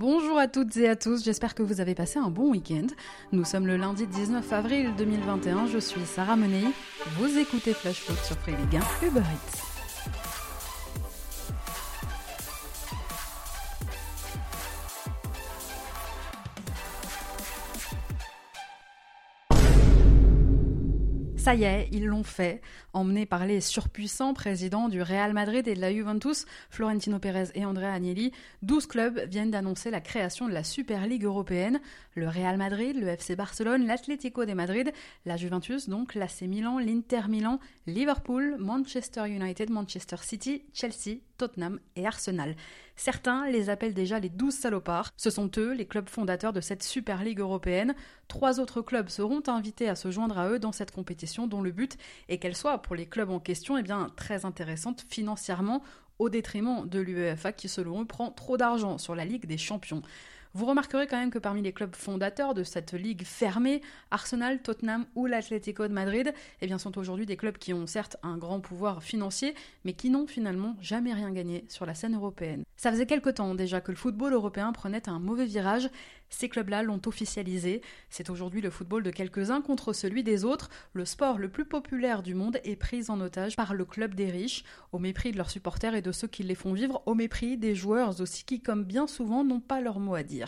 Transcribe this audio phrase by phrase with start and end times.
[0.00, 2.86] Bonjour à toutes et à tous, j'espère que vous avez passé un bon week-end.
[3.32, 6.64] Nous sommes le lundi 19 avril 2021, je suis Sarah Menei,
[7.18, 9.69] vous écoutez Flash Foot sur Free Ligue 1 Uber Eats.
[21.50, 22.60] Ça y est, ils l'ont fait.
[22.92, 27.64] Emmenés par les surpuissants présidents du Real Madrid et de la Juventus, Florentino Pérez et
[27.64, 28.30] Andrea Agnelli,
[28.62, 31.80] 12 clubs viennent d'annoncer la création de la Super Ligue européenne.
[32.14, 34.92] Le Real Madrid, le FC Barcelone, l'Atlético de Madrid,
[35.26, 42.06] la Juventus, donc l'AC Milan, l'Inter Milan, Liverpool, Manchester United, Manchester City, Chelsea, Tottenham et
[42.06, 42.54] Arsenal.
[43.02, 45.08] Certains les appellent déjà les 12 salopards.
[45.16, 47.94] Ce sont eux, les clubs fondateurs de cette Super Ligue européenne.
[48.28, 51.70] Trois autres clubs seront invités à se joindre à eux dans cette compétition dont le
[51.70, 51.96] but
[52.28, 55.82] est qu'elle soit, pour les clubs en question, eh bien, très intéressante financièrement
[56.18, 60.02] au détriment de l'UEFA qui, selon eux, prend trop d'argent sur la Ligue des Champions.
[60.52, 65.06] Vous remarquerez quand même que parmi les clubs fondateurs de cette ligue fermée, Arsenal, Tottenham
[65.14, 68.60] ou l'Atlético de Madrid eh bien, sont aujourd'hui des clubs qui ont certes un grand
[68.60, 72.64] pouvoir financier, mais qui n'ont finalement jamais rien gagné sur la scène européenne.
[72.76, 75.88] Ça faisait quelque temps déjà que le football européen prenait un mauvais virage,
[76.30, 77.82] ces clubs-là l'ont officialisé.
[78.08, 80.70] C'est aujourd'hui le football de quelques-uns contre celui des autres.
[80.94, 84.30] Le sport le plus populaire du monde est pris en otage par le club des
[84.30, 87.56] riches, au mépris de leurs supporters et de ceux qui les font vivre, au mépris
[87.56, 90.39] des joueurs aussi qui, comme bien souvent, n'ont pas leur mot à dire.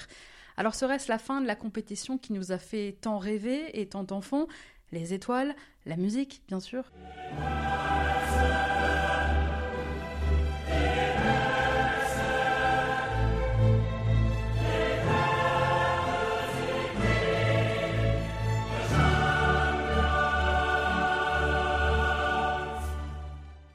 [0.57, 4.07] Alors serait-ce la fin de la compétition qui nous a fait tant rêver et tant
[4.11, 4.47] enfants?
[4.91, 5.55] Les étoiles,
[5.87, 6.85] la musique, bien sûr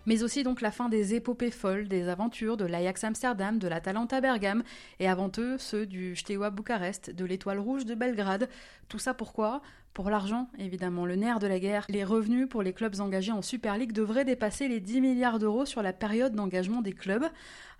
[0.07, 4.19] mais aussi donc la fin des épopées folles, des aventures de l'Ajax Amsterdam, de l'Atalanta
[4.19, 4.63] Bergame,
[4.99, 8.49] et avant eux ceux du Steaua Bucarest, de l'Étoile Rouge de Belgrade.
[8.87, 9.61] Tout ça pourquoi?
[9.97, 13.41] Pour l'argent, évidemment, le nerf de la guerre, les revenus pour les clubs engagés en
[13.41, 17.25] Super League devraient dépasser les 10 milliards d'euros sur la période d'engagement des clubs.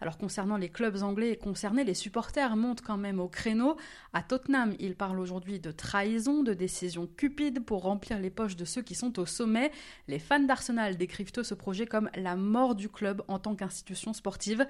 [0.02, 3.78] Alors concernant les clubs anglais et concernés, les supporters montent quand même au créneau.
[4.14, 8.66] À Tottenham, ils parlent aujourd'hui de trahison, de décision cupide pour remplir les poches de
[8.66, 9.72] ceux qui sont au sommet.
[10.08, 14.66] Les fans d'Arsenal décrivent ce projet comme la mort du club en tant qu'institution sportive.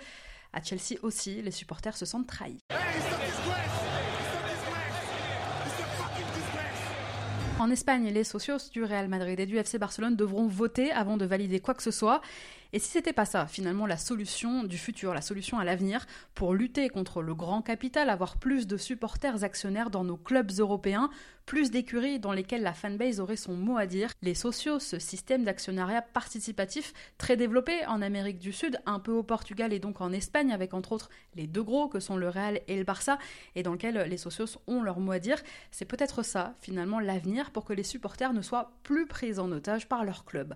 [0.52, 2.60] À Chelsea aussi, les supporters se sentent trahis.
[7.60, 11.26] En Espagne, les socios du Real Madrid et du FC Barcelone devront voter avant de
[11.26, 12.22] valider quoi que ce soit.
[12.74, 16.06] Et si c'était pas ça, finalement, la solution du futur, la solution à l'avenir,
[16.36, 21.10] pour lutter contre le grand capital, avoir plus de supporters actionnaires dans nos clubs européens,
[21.46, 25.46] plus d'écuries dans lesquelles la fanbase aurait son mot à dire, les socios, ce système
[25.46, 30.12] d'actionnariat participatif très développé en Amérique du Sud, un peu au Portugal et donc en
[30.12, 33.18] Espagne, avec entre autres les deux gros que sont le Real et le Barça,
[33.56, 35.42] et dans lequel les socios ont leur mot à dire,
[35.72, 39.88] c'est peut-être ça, finalement, l'avenir pour que les supporters ne soient plus pris en otage
[39.88, 40.54] par leur club.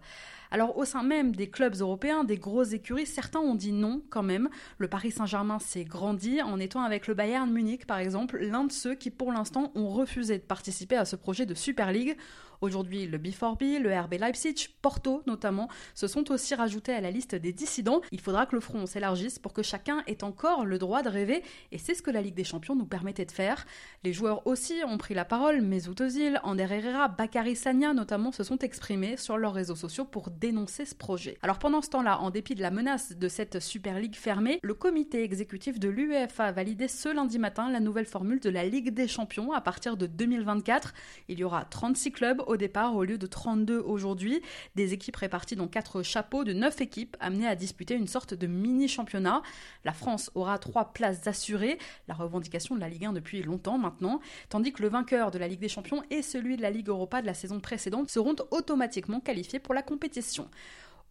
[0.53, 4.21] Alors au sein même des clubs européens, des grosses écuries, certains ont dit non quand
[4.21, 4.49] même.
[4.77, 8.71] Le Paris Saint-Germain s'est grandi en étant avec le Bayern Munich par exemple l'un de
[8.71, 12.17] ceux qui pour l'instant ont refusé de participer à ce projet de Super League.
[12.61, 17.33] Aujourd'hui, le B4B, le RB Leipzig, Porto notamment, se sont aussi rajoutés à la liste
[17.33, 18.01] des dissidents.
[18.11, 21.41] Il faudra que le front s'élargisse pour que chacun ait encore le droit de rêver,
[21.71, 23.65] et c'est ce que la Ligue des Champions nous permettait de faire.
[24.03, 28.43] Les joueurs aussi ont pris la parole, Mesut Özil, Ander Herrera, Bakary Sagna notamment se
[28.43, 31.39] sont exprimés sur leurs réseaux sociaux pour dénoncer ce projet.
[31.41, 34.75] Alors pendant ce temps-là, en dépit de la menace de cette Super League fermée, le
[34.75, 38.93] comité exécutif de l'UEFA a validé ce lundi matin la nouvelle formule de la Ligue
[38.93, 40.93] des Champions à partir de 2024.
[41.27, 44.41] Il y aura 36 clubs au départ au lieu de 32 aujourd'hui.
[44.75, 48.47] Des équipes réparties dans quatre chapeaux de 9 équipes amenées à disputer une sorte de
[48.47, 49.41] mini-championnat.
[49.85, 54.19] La France aura trois places assurées, la revendication de la Ligue 1 depuis longtemps maintenant,
[54.49, 57.21] tandis que le vainqueur de la Ligue des Champions et celui de la Ligue Europa
[57.21, 60.49] de la saison précédente seront automatiquement qualifiés pour la compétition.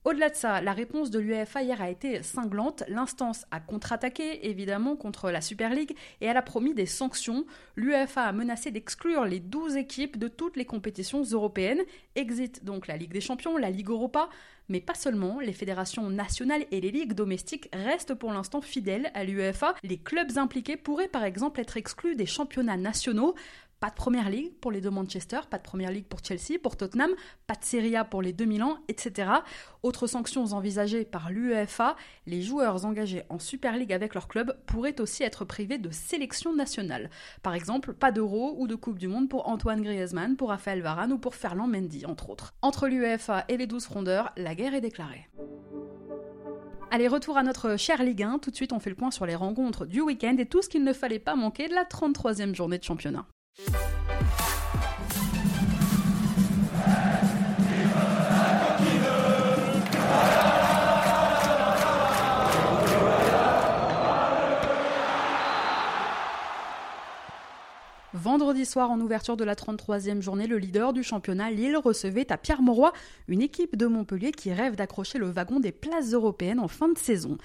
[0.07, 2.85] Au-delà de ça, la réponse de l'UEFA hier a été cinglante.
[2.89, 7.45] L'instance a contre-attaqué, évidemment, contre la Super League et elle a promis des sanctions.
[7.77, 11.83] L'UEFA a menacé d'exclure les 12 équipes de toutes les compétitions européennes.
[12.15, 14.31] Exit donc la Ligue des Champions, la Ligue Europa,
[14.71, 15.39] mais pas seulement.
[15.39, 19.75] Les fédérations nationales et les ligues domestiques restent pour l'instant fidèles à l'UEFA.
[19.83, 23.35] Les clubs impliqués pourraient par exemple être exclus des championnats nationaux.
[23.81, 26.77] Pas de première ligue pour les deux Manchester, pas de première ligue pour Chelsea, pour
[26.77, 27.13] Tottenham,
[27.47, 29.31] pas de Serie A pour les deux Milan, etc.
[29.83, 31.97] Autres sanctions envisagées par l'UEFA,
[32.27, 36.55] les joueurs engagés en Super League avec leur club pourraient aussi être privés de sélection
[36.55, 37.09] nationale.
[37.43, 41.15] Par exemple, pas d'Euro ou de Coupe du Monde pour Antoine Griezmann, pour Raphaël Varane
[41.15, 42.53] ou pour Ferland Mendy, entre autres.
[42.61, 45.27] Entre l'UEFA et les 12 frondeurs, la guerre est déclarée.
[46.91, 48.41] Allez, retour à notre cher Ligue 1.
[48.41, 50.69] Tout de suite, on fait le point sur les rencontres du week-end et tout ce
[50.69, 53.27] qu'il ne fallait pas manquer de la 33e journée de championnat.
[53.59, 54.20] Música
[68.71, 72.93] soir, en ouverture de la 33e journée, le leader du championnat, Lille, recevait à Pierre-Mauroy
[73.27, 76.97] une équipe de Montpellier qui rêve d'accrocher le wagon des places européennes en fin de
[76.97, 77.37] saison.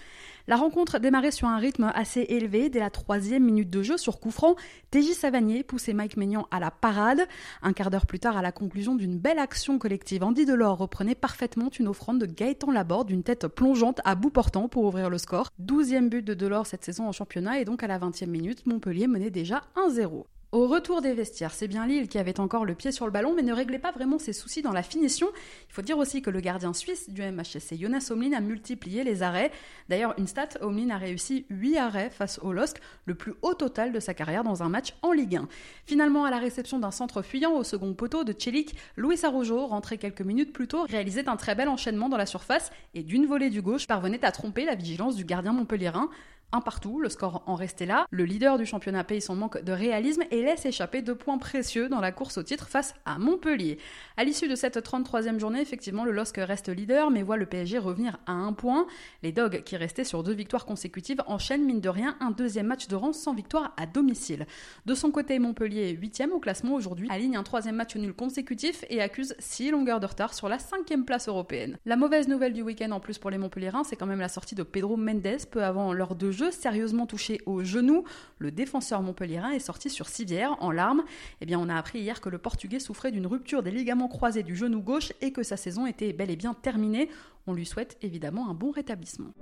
[0.48, 2.70] La rencontre démarrait sur un rythme assez élevé.
[2.70, 4.56] Dès la troisième minute de jeu sur coup franc,
[4.92, 7.22] TJ Savanier poussait Mike Maignan à la parade.
[7.64, 11.16] Un quart d'heure plus tard, à la conclusion d'une belle action collective, Andy Delors reprenait
[11.16, 15.18] parfaitement une offrande de Gaëtan Laborde d'une tête plongeante à bout portant pour ouvrir le
[15.18, 15.50] score.
[15.58, 19.08] Douzième but de Delors cette saison en championnat et donc à la 20e minute, Montpellier
[19.08, 20.26] menait déjà 1-0.
[20.56, 23.34] Au retour des vestiaires, c'est bien Lille qui avait encore le pied sur le ballon,
[23.36, 25.28] mais ne réglait pas vraiment ses soucis dans la finition.
[25.68, 29.22] Il faut dire aussi que le gardien suisse du MHSC, Jonas Omlin, a multiplié les
[29.22, 29.52] arrêts.
[29.90, 33.92] D'ailleurs, une stat, Omlin a réussi 8 arrêts face au LOSC, le plus haut total
[33.92, 35.50] de sa carrière dans un match en Ligue 1.
[35.86, 39.98] Finalement, à la réception d'un centre fuyant au second poteau de Tchelik, Louis Arrojo, rentré
[39.98, 43.50] quelques minutes plus tôt, réalisait un très bel enchaînement dans la surface et d'une volée
[43.50, 46.10] du gauche parvenait à tromper la vigilance du gardien montpelliérain
[46.52, 48.06] un partout, le score en restait là.
[48.12, 51.90] Le leader du championnat paye son manque de réalisme et laisse échapper deux points précieux
[51.90, 53.78] dans la course au titre face à Montpellier.
[54.16, 57.78] À l'issue de cette 33e journée, effectivement, le LOSC reste leader mais voit le PSG
[57.78, 58.88] revenir à un point.
[59.24, 62.88] Les Dogs, qui restaient sur deux victoires consécutives, enchaînent mine de rien un deuxième match
[62.88, 64.48] de rang sans victoire à domicile.
[64.86, 69.02] De son côté, Montpellier, 8e au classement aujourd'hui, aligne un troisième match nul consécutif et
[69.02, 71.78] accuse 6 longueurs de retard sur la cinquième place européenne.
[71.86, 74.56] La mauvaise nouvelle du week-end en plus pour les Montpelliérains, c'est quand même la sortie
[74.56, 78.04] de Pedro Mendes peu avant l'heure de jeu sérieusement touché au genou.
[78.38, 81.04] Le défenseur montpelliérain est sorti sur civière en larmes.
[81.42, 84.44] Eh bien, on a appris hier que le Portugais souffrait d'une rupture des ligaments croisés
[84.44, 87.10] du genou gauche et que sa saison était bel et bien terminée.
[87.48, 89.34] On lui souhaite évidemment un bon rétablissement.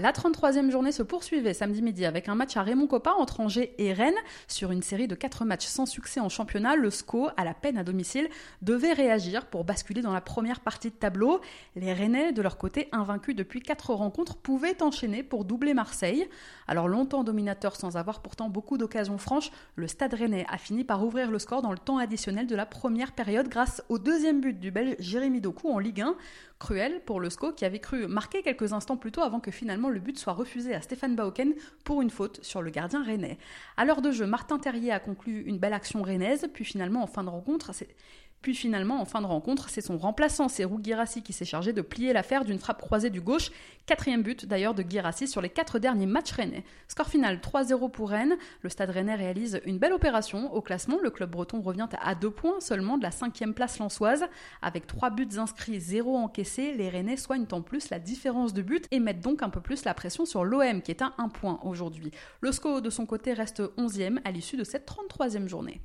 [0.00, 3.76] La 33e journée se poursuivait samedi midi avec un match à Raymond Coppa entre Angers
[3.78, 4.12] et Rennes.
[4.48, 7.78] Sur une série de 4 matchs sans succès en championnat, le SCO, à la peine
[7.78, 8.28] à domicile,
[8.60, 11.40] devait réagir pour basculer dans la première partie de tableau.
[11.76, 16.28] Les Rennais, de leur côté, invaincus depuis 4 rencontres, pouvaient enchaîner pour doubler Marseille.
[16.66, 21.04] Alors longtemps dominateur sans avoir pourtant beaucoup d'occasions franches, le Stade Rennais a fini par
[21.04, 24.58] ouvrir le score dans le temps additionnel de la première période grâce au deuxième but
[24.58, 26.16] du Belge Jérémy Doku en Ligue 1.
[26.58, 29.90] Cruel pour le SCO qui avait cru marquer quelques instants plus tôt avant que finalement
[29.90, 31.54] le but soit refusé à Stéphane Bauken
[31.84, 33.38] pour une faute sur le gardien rennais.
[33.76, 37.06] À l'heure de jeu, Martin Terrier a conclu une belle action rennaise, puis finalement en
[37.06, 37.72] fin de rencontre,
[38.44, 41.80] puis finalement, en fin de rencontre, c'est son remplaçant, c'est Girassi, qui s'est chargé de
[41.80, 43.50] plier l'affaire d'une frappe croisée du gauche.
[43.86, 46.62] Quatrième but d'ailleurs de Girassi sur les quatre derniers matchs rennais.
[46.86, 48.36] Score final 3-0 pour Rennes.
[48.60, 50.52] Le stade rennais réalise une belle opération.
[50.52, 54.26] Au classement, le club breton revient à deux points seulement de la cinquième place lançoise.
[54.60, 58.86] Avec trois buts inscrits, zéro encaissé, les rennais soignent en plus la différence de but
[58.90, 61.60] et mettent donc un peu plus la pression sur l'OM qui est à un point
[61.62, 62.10] aujourd'hui.
[62.42, 65.80] Le SCO de son côté reste 11e à l'issue de cette 33e journée.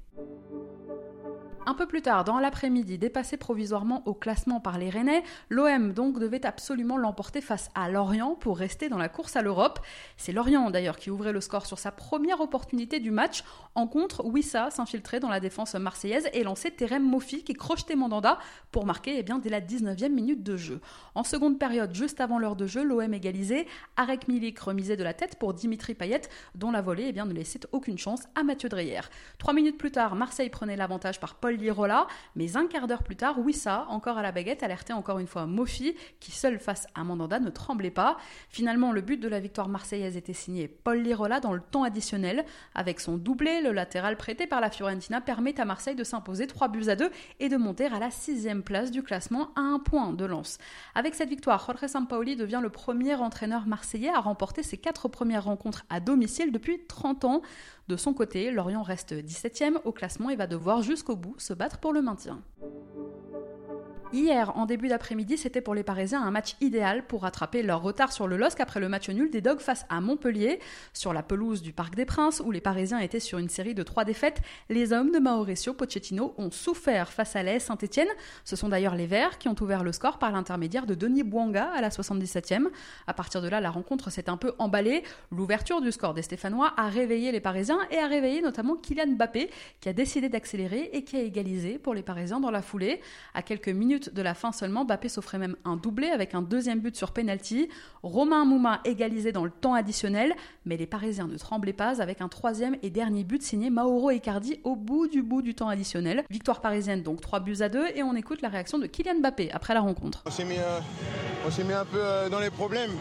[1.65, 6.17] Un peu plus tard, dans l'après-midi, dépassé provisoirement au classement par les Rennais, l'OM donc
[6.17, 9.79] devait absolument l'emporter face à Lorient pour rester dans la course à l'Europe.
[10.17, 13.43] C'est Lorient d'ailleurs qui ouvrait le score sur sa première opportunité du match.
[13.75, 18.39] En contre, Wissa s'infiltrait dans la défense marseillaise et lançait Terem Mofi qui crochetait Mandanda
[18.71, 20.79] pour marquer eh bien, dès la 19e minute de jeu.
[21.13, 23.67] En seconde période, juste avant l'heure de jeu, l'OM égalisait.
[23.97, 26.21] Arek Milik remisait de la tête pour Dimitri Payet,
[26.55, 29.01] dont la volée eh bien, ne laissait aucune chance à Mathieu Dreyer.
[29.37, 33.15] Trois minutes plus tard, Marseille prenait l'avantage par Paul Lirola, mais un quart d'heure plus
[33.15, 37.03] tard, Wissa, encore à la baguette, alertait encore une fois Mofi, qui seul face à
[37.03, 38.17] Mandanda ne tremblait pas.
[38.49, 42.45] Finalement, le but de la victoire marseillaise était signé Paul Lirola dans le temps additionnel.
[42.75, 46.67] Avec son doublé, le latéral prêté par la Fiorentina permet à Marseille de s'imposer 3
[46.67, 50.13] buts à 2 et de monter à la sixième place du classement à un point
[50.13, 50.57] de lance.
[50.95, 55.45] Avec cette victoire, Jorge Sampaoli devient le premier entraîneur marseillais à remporter ses quatre premières
[55.45, 57.41] rencontres à domicile depuis 30 ans.
[57.89, 61.79] De son côté, Lorient reste 17e au classement et va devoir jusqu'au bout se battre
[61.79, 62.39] pour le maintien.
[64.11, 68.11] Hier, en début d'après-midi, c'était pour les Parisiens un match idéal pour rattraper leur retard
[68.11, 70.59] sur le LOSC après le match nul des Dogs face à Montpellier.
[70.93, 73.83] Sur la pelouse du Parc des Princes, où les Parisiens étaient sur une série de
[73.83, 78.07] trois défaites, les hommes de Mauricio Pochettino ont souffert face à l'AS Saint-Etienne.
[78.45, 81.69] Ce sont d'ailleurs les Verts qui ont ouvert le score par l'intermédiaire de Denis Bouanga
[81.75, 82.69] à la 77e.
[83.05, 85.03] À partir de là, la rencontre s'est un peu emballée.
[85.31, 89.51] L'ouverture du score des Stéphanois a réveillé les Parisiens et a réveillé notamment Kylian Mbappé,
[89.79, 93.01] qui a décidé d'accélérer et qui a égalisé pour les Parisiens dans la foulée.
[93.35, 96.79] À quelques minutes de la fin seulement, Bappé s'offrait même un doublé avec un deuxième
[96.79, 97.67] but sur penalty.
[98.03, 100.33] Romain Mouma égalisé dans le temps additionnel,
[100.65, 104.61] mais les Parisiens ne tremblaient pas avec un troisième et dernier but signé Mauro Icardi
[104.63, 106.23] au bout du bout du temps additionnel.
[106.29, 109.51] Victoire parisienne donc 3 buts à 2 et on écoute la réaction de Kylian Mbappé
[109.51, 110.23] après la rencontre.
[110.25, 112.91] On s'est mis, euh, mis un peu dans les problèmes.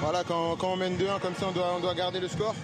[0.00, 2.54] Voilà, quand, on mène 2-1 comme ça, on doit, on doit garder le score.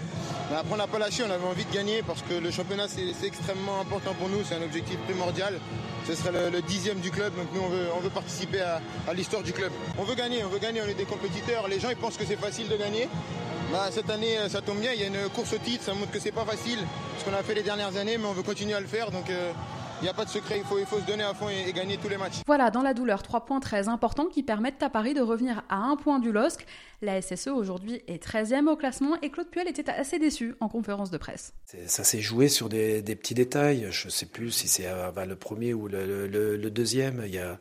[0.51, 2.87] Mais après, on n'a pas lâché, on avait envie de gagner parce que le championnat,
[2.89, 5.59] c'est extrêmement important pour nous, c'est un objectif primordial.
[6.07, 8.81] Ce serait le, dixième du club, donc nous, on veut, participer à,
[9.15, 9.73] l'histoire du club.
[9.99, 11.67] On veut gagner, on veut gagner, on est des compétiteurs.
[11.69, 13.09] Les gens, ils pensent que c'est facile de gagner.
[13.73, 16.11] Bah, cette année, ça tombe bien, il y a une course au titre, ça montre
[16.11, 16.79] que c'est pas facile,
[17.19, 19.11] ce qu'on a fait les dernières années, mais on veut continuer à le faire.
[19.11, 19.51] Donc, euh,
[20.05, 21.97] n'y a pas de secret, il faut, il faut se donner à fond et, gagner
[21.97, 22.43] tous les matchs.
[22.47, 25.77] Voilà, dans la douleur, trois points très importants qui permettent à Paris de revenir à
[25.77, 26.67] un point du LOSC.
[27.01, 31.11] La SSE aujourd'hui est 13e au classement et Claude Puel était assez déçu en conférence
[31.11, 31.55] de presse.
[31.87, 33.89] Ça s'est joué sur des, petits détails.
[33.91, 37.23] Je ne sais plus si c'est le premier ou le, deuxième.
[37.25, 37.59] Il y a,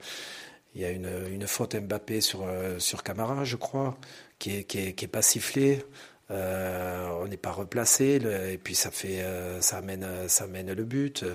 [0.76, 3.98] il y a une, faute Mbappé sur, euh, sur Camara, je crois,
[4.38, 5.82] qui n'est qui est, pas sifflée.
[6.30, 8.20] Euh, on n'est pas replacé
[8.52, 11.26] et puis ça fait euh, ça amène ça amène le but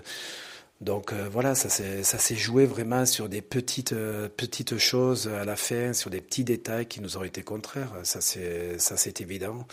[0.80, 5.56] donc euh, voilà, ça s'est joué vraiment sur des petites, euh, petites choses à la
[5.56, 7.92] fin, sur des petits détails qui nous ont été contraires.
[8.04, 9.66] Ça c'est évident.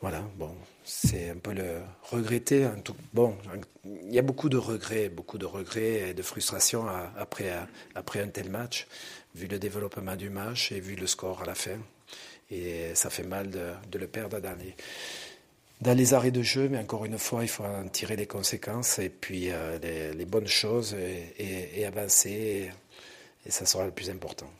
[0.00, 2.68] Voilà, bon, c'est un peu le regretter.
[3.12, 3.36] bon,
[3.84, 6.86] il y a beaucoup de regrets, beaucoup de regrets et de frustration
[7.18, 7.52] après,
[7.94, 8.88] après un tel match,
[9.34, 11.78] vu le développement du match et vu le score à la fin.
[12.50, 14.74] Et ça fait mal de, le perdre dans les,
[15.80, 18.98] dans les arrêts de jeu, mais encore une fois, il faut en tirer les conséquences
[18.98, 19.78] et puis euh,
[20.14, 20.94] les, bonnes choses
[21.38, 22.70] et, avancer,
[23.46, 24.50] et ça sera le plus important.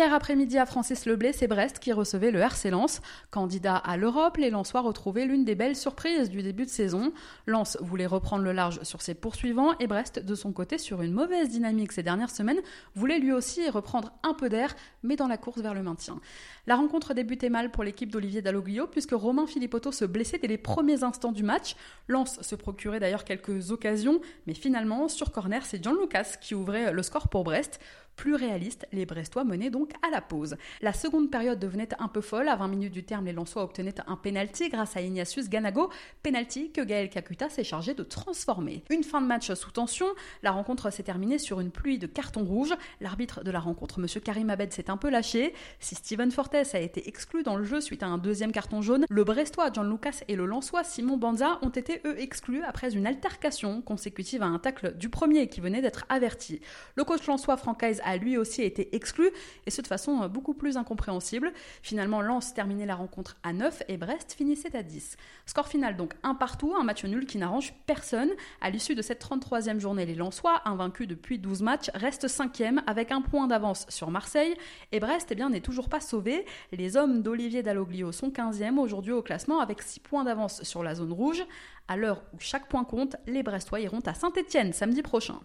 [0.00, 3.02] Hier après-midi à Francis Leblé, c'est Brest qui recevait le RC Lens.
[3.30, 7.12] Candidat à l'Europe, les Lensois retrouvaient l'une des belles surprises du début de saison.
[7.44, 11.12] Lens voulait reprendre le large sur ses poursuivants et Brest, de son côté, sur une
[11.12, 12.60] mauvaise dynamique ces dernières semaines,
[12.94, 16.18] voulait lui aussi reprendre un peu d'air, mais dans la course vers le maintien.
[16.66, 20.56] La rencontre débutait mal pour l'équipe d'Olivier Dalloglio puisque Romain Philippotto se blessait dès les
[20.56, 21.76] premiers instants du match.
[22.08, 25.98] Lens se procurait d'ailleurs quelques occasions, mais finalement, sur corner, c'est John
[26.40, 27.80] qui ouvrait le score pour Brest.
[28.20, 30.56] Plus réaliste, les Brestois menaient donc à la pause.
[30.80, 32.48] La seconde période devenait un peu folle.
[32.48, 35.90] À 20 minutes du terme, les Lensois obtenaient un penalty grâce à Ignatius Ganago,
[36.22, 38.84] penalty que Gaël Kakuta s'est chargé de transformer.
[38.90, 40.06] Une fin de match sous tension.
[40.42, 42.74] La rencontre s'est terminée sur une pluie de cartons rouges.
[43.00, 44.06] L'arbitre de la rencontre, M.
[44.22, 45.54] Karim Abed, s'est un peu lâché.
[45.78, 49.04] Si Steven Fortes a été exclu dans le jeu suite à un deuxième carton jaune,
[49.08, 53.06] le Brestois John Lucas et le Lensois Simon Banza ont été eux exclus après une
[53.06, 56.60] altercation consécutive à un tacle du premier qui venait d'être averti.
[56.96, 59.30] Le coach Lensois Francaise a lui aussi été exclu,
[59.66, 61.52] et ce de façon euh, beaucoup plus incompréhensible.
[61.82, 65.16] Finalement, Lens terminait la rencontre à 9 et Brest finissait à 10.
[65.46, 68.30] Score final donc un partout, un match nul qui n'arrange personne.
[68.60, 73.12] À l'issue de cette 33e journée, les Lensois, invaincus depuis 12 matchs, restent 5e avec
[73.12, 74.54] un point d'avance sur Marseille,
[74.92, 76.44] et Brest eh bien, n'est toujours pas sauvé.
[76.72, 80.94] Les hommes d'Olivier Dalloglio sont 15e aujourd'hui au classement avec 6 points d'avance sur la
[80.94, 81.44] zone rouge.
[81.88, 85.40] À l'heure où chaque point compte, les Brestois iront à Saint-Etienne samedi prochain.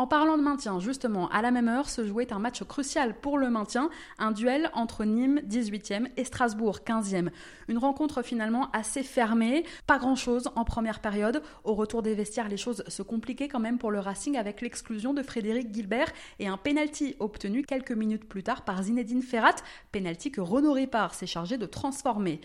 [0.00, 3.36] En parlant de maintien, justement, à la même heure se jouait un match crucial pour
[3.36, 7.28] le maintien, un duel entre Nîmes 18e et Strasbourg 15e.
[7.68, 11.42] Une rencontre finalement assez fermée, pas grand-chose en première période.
[11.64, 15.12] Au retour des vestiaires, les choses se compliquaient quand même pour le Racing avec l'exclusion
[15.12, 19.56] de Frédéric Gilbert et un penalty obtenu quelques minutes plus tard par Zinedine Ferrat,
[19.92, 22.40] penalty que Renaud Ripard s'est chargé de transformer.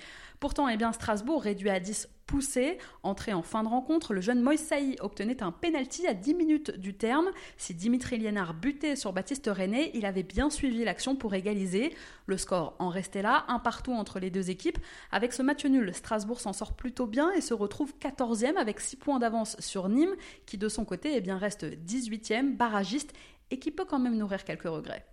[0.46, 4.96] Pourtant, eh Strasbourg, réduit à 10 poussé, entré en fin de rencontre, le jeune Moïsaï
[5.00, 7.32] obtenait un penalty à 10 minutes du terme.
[7.58, 11.96] Si Dimitri Liénard butait sur Baptiste René, il avait bien suivi l'action pour égaliser.
[12.28, 14.78] Le score en restait là, un partout entre les deux équipes.
[15.12, 18.98] Avec ce match nul, Strasbourg s'en sort plutôt bien et se retrouve 14e avec 6
[18.98, 23.14] points d'avance sur Nîmes, qui de son côté eh reste 18e, barragiste
[23.50, 25.08] et qui peut quand même nourrir quelques regrets.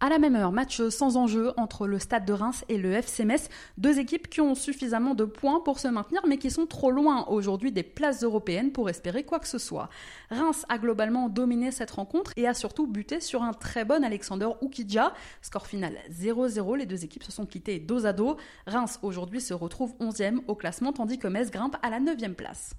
[0.00, 3.24] À la même heure, match sans enjeu entre le Stade de Reims et le FC
[3.24, 3.48] Metz,
[3.78, 7.24] deux équipes qui ont suffisamment de points pour se maintenir mais qui sont trop loin
[7.28, 9.88] aujourd'hui des places européennes pour espérer quoi que ce soit.
[10.30, 14.48] Reims a globalement dominé cette rencontre et a surtout buté sur un très bon Alexander
[14.60, 15.14] Oukidja.
[15.40, 18.36] Score final 0-0, les deux équipes se sont quittées dos à dos.
[18.66, 22.74] Reims aujourd'hui se retrouve 11e au classement tandis que Metz grimpe à la 9e place.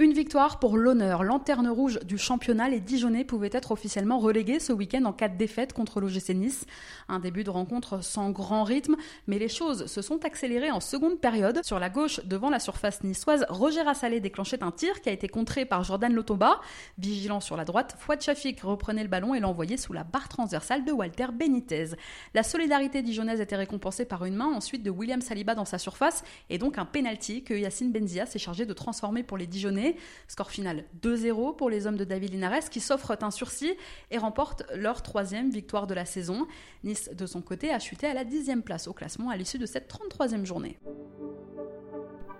[0.00, 1.24] Une victoire pour l'honneur.
[1.24, 5.36] Lanterne rouge du championnat, les Dijonais pouvaient être officiellement relégués ce week-end en cas de
[5.36, 6.66] défaite contre l'OGC Nice.
[7.08, 8.94] Un début de rencontre sans grand rythme,
[9.26, 11.64] mais les choses se sont accélérées en seconde période.
[11.64, 15.26] Sur la gauche, devant la surface niçoise, Roger Assalé déclenchait un tir qui a été
[15.26, 16.60] contré par Jordan Lotoba.
[16.98, 20.84] Vigilant sur la droite, Fouad Chafik reprenait le ballon et l'envoyait sous la barre transversale
[20.84, 21.96] de Walter Benitez.
[22.34, 26.22] La solidarité dijonnaise était récompensée par une main ensuite de William Saliba dans sa surface
[26.50, 29.87] et donc un penalty que Yacine Benzia s'est chargé de transformer pour les Dijonais
[30.26, 33.74] Score final 2-0 pour les hommes de David Linares qui s'offrent un sursis
[34.10, 36.46] et remportent leur troisième victoire de la saison.
[36.84, 39.66] Nice, de son côté, a chuté à la dixième place au classement à l'issue de
[39.66, 40.78] cette 33e journée.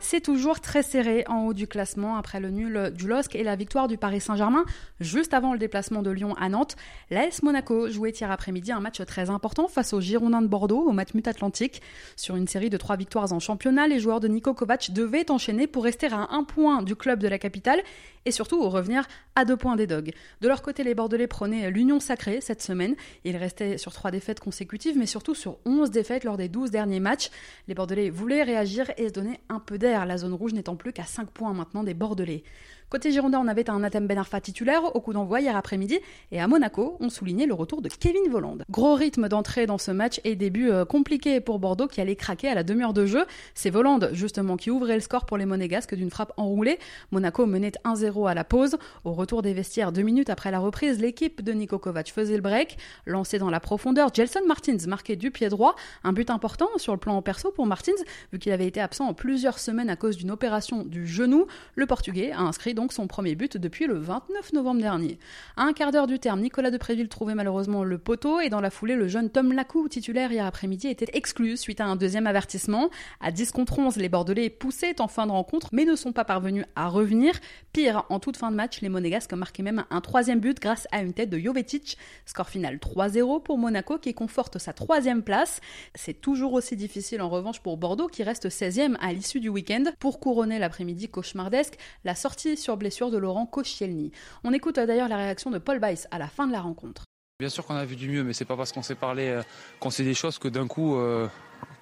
[0.00, 3.56] C'est toujours très serré en haut du classement après le nul du LOSC et la
[3.56, 4.64] victoire du Paris Saint-Germain
[5.00, 6.76] juste avant le déplacement de Lyon à Nantes.
[7.10, 10.92] L'AS Monaco jouait hier après-midi un match très important face aux Girondins de Bordeaux au
[10.92, 11.82] match Atlantique.
[12.14, 15.66] Sur une série de trois victoires en championnat, les joueurs de Nico Kovac devaient enchaîner
[15.66, 17.80] pour rester à un point du club de la capitale
[18.28, 20.12] et surtout revenir à deux points des Dogs.
[20.40, 22.94] De leur côté, les Bordelais prenaient l'union sacrée cette semaine.
[23.24, 27.00] Ils restaient sur trois défaites consécutives, mais surtout sur onze défaites lors des douze derniers
[27.00, 27.30] matchs.
[27.66, 30.92] Les Bordelais voulaient réagir et se donner un peu d'air, la zone rouge n'étant plus
[30.92, 32.44] qu'à cinq points maintenant des Bordelais.
[32.90, 35.98] Côté Girondin, on avait un Nathan Ben Arfa titulaire au coup d'envoi hier après-midi
[36.32, 38.56] et à Monaco, on soulignait le retour de Kevin Voland.
[38.70, 42.48] Gros rythme d'entrée dans ce match et début euh, compliqué pour Bordeaux qui allait craquer
[42.48, 43.26] à la demi-heure de jeu.
[43.52, 46.78] C'est Voland justement qui ouvrait le score pour les Monégasques d'une frappe enroulée.
[47.10, 48.78] Monaco menait 1-0 à la pause.
[49.04, 52.42] Au retour des vestiaires, deux minutes après la reprise, l'équipe de Niko Kovac faisait le
[52.42, 52.78] break.
[53.04, 55.76] Lancé dans la profondeur, Gelson Martins marquait du pied droit.
[56.04, 57.92] Un but important sur le plan perso pour Martins,
[58.32, 61.46] vu qu'il avait été absent en plusieurs semaines à cause d'une opération du genou.
[61.74, 65.18] Le Portugais a inscrit donc son premier but depuis le 29 novembre dernier.
[65.56, 68.70] À un quart d'heure du terme, Nicolas Depréville trouvait malheureusement le poteau et dans la
[68.70, 72.88] foulée, le jeune Tom Lacou, titulaire hier après-midi, était exclu suite à un deuxième avertissement.
[73.20, 76.24] À 10 contre 11, les Bordelais poussaient en fin de rencontre mais ne sont pas
[76.24, 77.34] parvenus à revenir.
[77.72, 81.02] Pire, en toute fin de match, les Monégasques marquaient même un troisième but grâce à
[81.02, 81.98] une tête de Jovetic.
[82.26, 85.60] Score final 3-0 pour Monaco qui conforte sa troisième place.
[85.96, 89.82] C'est toujours aussi difficile en revanche pour Bordeaux qui reste 16e à l'issue du week-end.
[89.98, 94.12] Pour couronner l'après-midi cauchemardesque, la sortie sur blessure de Laurent Koscielny.
[94.44, 97.04] On écoute d'ailleurs la réaction de Paul Weiss à la fin de la rencontre.
[97.40, 99.42] Bien sûr qu'on a vu du mieux, mais c'est pas parce qu'on s'est parlé, euh,
[99.78, 101.28] qu'on sait des choses que d'un coup euh,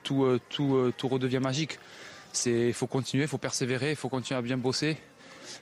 [0.03, 1.79] tout, euh, tout, tout redevient magique.
[2.45, 4.99] Il faut continuer, il faut persévérer, il faut continuer à bien bosser,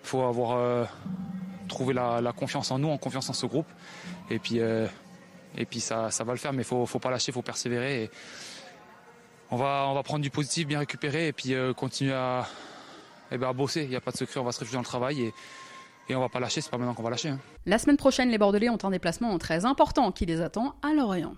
[0.03, 0.89] il faut avoir
[1.69, 3.69] trouvé la, confiance en nous, en confiance en ce groupe.
[4.31, 7.31] Et puis, et puis ça, ça va le faire, mais il faut, faut pas lâcher,
[7.31, 8.11] il faut persévérer.
[9.53, 12.49] on, va, on va prendre du positif, bien récupérer et puis continuer à,
[13.35, 13.83] eh ben, à bosser.
[13.83, 15.35] Il n'y a pas de secret, on va se réfugier dans le travail et,
[16.09, 16.61] et on va pas lâcher.
[16.61, 17.31] C'est pas maintenant qu'on va lâcher.
[17.31, 17.39] Hein.
[17.67, 21.35] La semaine prochaine, les Bordelais ont un déplacement très important qui les attend à Lorient.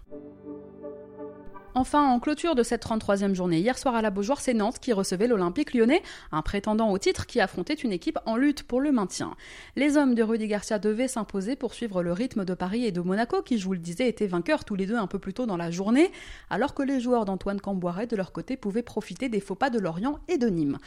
[1.79, 4.95] Enfin, en clôture de cette 33e journée, hier soir à la Beaujoire, c'est Nantes qui
[4.95, 8.93] recevait l'Olympique lyonnais, un prétendant au titre qui affrontait une équipe en lutte pour le
[8.93, 9.35] maintien.
[9.77, 13.03] Les hommes de Rudy Garcia devaient s'imposer pour suivre le rythme de Paris et de
[13.03, 15.45] Monaco, qui, je vous le disais, étaient vainqueurs tous les deux un peu plus tôt
[15.45, 16.11] dans la journée,
[16.49, 19.79] alors que les joueurs d'Antoine Camboiret, de leur côté, pouvaient profiter des faux pas de
[19.79, 20.79] Lorient et de Nîmes.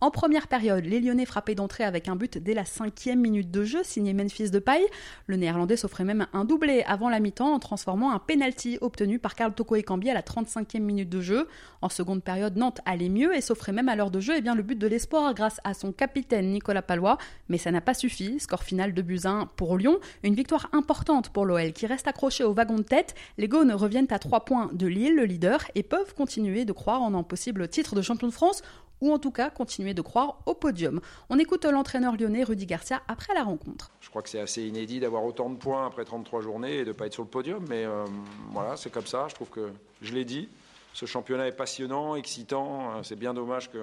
[0.00, 3.64] En première période, les Lyonnais frappaient d'entrée avec un but dès la cinquième minute de
[3.64, 4.86] jeu, signé Memphis de Paille.
[5.26, 9.34] Le Néerlandais s'offrait même un doublé avant la mi-temps en transformant un penalty obtenu par
[9.34, 11.48] Carl Toko Ekambi à la 35e minute de jeu.
[11.82, 14.54] En seconde période, Nantes allait mieux et s'offrait même à l'heure de jeu eh bien,
[14.54, 17.18] le but de l'espoir grâce à son capitaine Nicolas Palois.
[17.48, 18.38] Mais ça n'a pas suffi.
[18.38, 19.98] Score final de Buzyn pour Lyon.
[20.22, 23.16] Une victoire importante pour l'OL qui reste accroché au wagon de tête.
[23.36, 27.02] Les Gaunes reviennent à 3 points de Lille, le leader, et peuvent continuer de croire
[27.02, 28.62] en un possible titre de champion de France
[29.00, 31.00] ou en tout cas continuer de croire au podium.
[31.30, 33.90] On écoute l'entraîneur lyonnais Rudy Garcia après la rencontre.
[34.00, 36.88] Je crois que c'est assez inédit d'avoir autant de points après 33 journées et de
[36.88, 38.04] ne pas être sur le podium, mais euh,
[38.50, 39.26] voilà, c'est comme ça.
[39.28, 40.48] Je trouve que je l'ai dit.
[40.92, 42.96] Ce championnat est passionnant, excitant.
[42.96, 43.78] Euh, c'est bien dommage que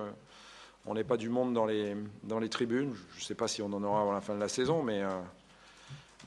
[0.88, 2.93] on n'ait pas du monde dans les, dans les tribunes.
[3.15, 5.01] Je ne sais pas si on en aura avant la fin de la saison, mais
[5.01, 5.10] euh,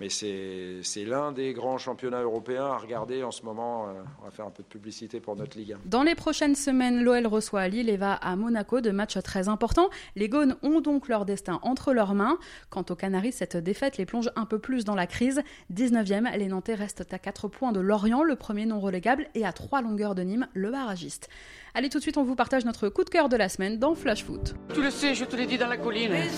[0.00, 3.88] mais c'est l'un des grands championnats européens à regarder en ce moment.
[3.88, 7.02] Euh, on va faire un peu de publicité pour notre Ligue Dans les prochaines semaines,
[7.02, 9.90] l'OL reçoit à Lille et va à Monaco, de matchs très importants.
[10.16, 12.38] Les Gaunes ont donc leur destin entre leurs mains.
[12.70, 15.42] Quant aux Canaries, cette défaite les plonge un peu plus dans la crise.
[15.72, 19.52] 19e, les Nantais restent à 4 points de Lorient, le premier non relégable, et à
[19.52, 21.28] 3 longueurs de Nîmes, le barragiste.
[21.74, 23.94] Allez, tout de suite, on vous partage notre coup de cœur de la semaine dans
[23.94, 24.54] Flash Foot.
[24.74, 26.10] Tu le sais, je te l'ai dit dans la colline.
[26.10, 26.28] Mais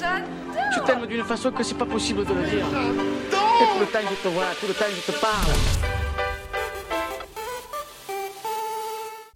[0.74, 3.49] Tu t'aimes d'une façon que c'est pas possible de le dire.
[3.60, 5.89] Et tout le temps je te vois, tout le temps je te parle.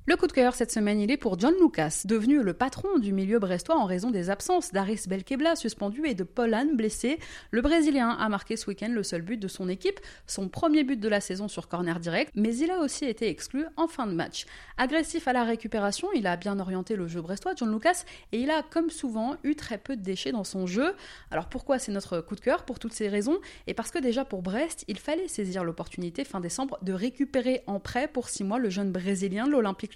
[0.06, 3.14] Le coup de cœur cette semaine, il est pour John Lucas, devenu le patron du
[3.14, 7.18] milieu brestois en raison des absences d'Aris Belkebla suspendu et de Polan blessé.
[7.52, 11.00] Le Brésilien a marqué ce week-end le seul but de son équipe, son premier but
[11.00, 14.12] de la saison sur corner direct, mais il a aussi été exclu en fin de
[14.12, 14.44] match.
[14.76, 18.50] Agressif à la récupération, il a bien orienté le jeu brestois, John Lucas, et il
[18.50, 20.94] a, comme souvent, eu très peu de déchets dans son jeu.
[21.30, 24.26] Alors pourquoi c'est notre coup de cœur Pour toutes ces raisons, et parce que déjà
[24.26, 28.58] pour Brest, il fallait saisir l'opportunité fin décembre de récupérer en prêt pour six mois
[28.58, 29.93] le jeune Brésilien l'Olympique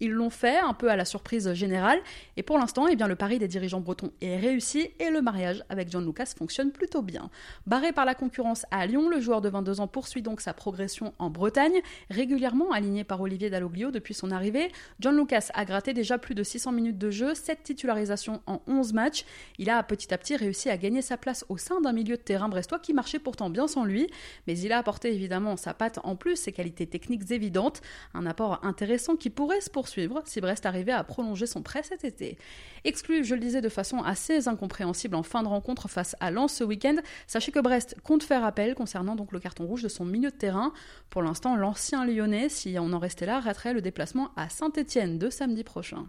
[0.00, 1.98] Ils l'ont fait un peu à la surprise générale
[2.36, 5.62] et pour l'instant, eh bien, le pari des dirigeants bretons est réussi et le mariage
[5.68, 7.30] avec John Lucas fonctionne plutôt bien.
[7.66, 11.14] Barré par la concurrence à Lyon, le joueur de 22 ans poursuit donc sa progression
[11.18, 14.70] en Bretagne, régulièrement aligné par Olivier Dalloglio depuis son arrivée.
[14.98, 18.92] John Lucas a gratté déjà plus de 600 minutes de jeu, 7 titularisations en 11
[18.94, 19.24] matchs.
[19.58, 22.22] Il a petit à petit réussi à gagner sa place au sein d'un milieu de
[22.22, 24.08] terrain brestois qui marchait pourtant bien sans lui,
[24.46, 27.80] mais il a apporté évidemment sa patte en plus, ses qualités techniques évidentes,
[28.12, 32.04] un apport intéressant qui pourraient se poursuivre si Brest arrivait à prolonger son prêt cet
[32.04, 32.38] été.
[32.84, 36.54] Exclu, je le disais de façon assez incompréhensible en fin de rencontre face à Lens
[36.54, 36.96] ce week-end,
[37.26, 40.36] sachez que Brest compte faire appel concernant donc le carton rouge de son milieu de
[40.36, 40.72] terrain.
[41.10, 45.30] Pour l'instant, l'ancien lyonnais, si on en restait là, raterait le déplacement à Saint-Etienne de
[45.30, 46.06] samedi prochain.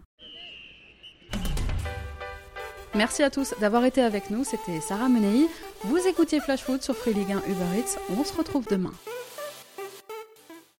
[2.94, 5.48] Merci à tous d'avoir été avec nous, c'était Sarah Menei.
[5.84, 7.98] Vous écoutiez Flash Foot sur Free Ligue 1 Uber Eats.
[8.18, 8.92] On se retrouve demain.